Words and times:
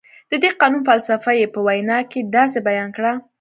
د 0.31 0.33
دې 0.43 0.49
قانون 0.59 0.81
فلسفه 0.89 1.31
یې 1.39 1.47
په 1.53 1.59
وینا 1.67 1.99
کې 2.11 2.19
داسې 2.37 2.59
بیان 2.67 2.89
کړه. 2.97 3.13